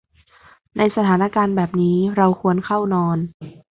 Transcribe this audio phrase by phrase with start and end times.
[0.77, 3.17] ในสถานการณ์แบบนี้ เราควรเข้านอน